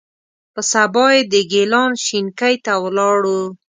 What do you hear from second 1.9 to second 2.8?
شینکۍ ته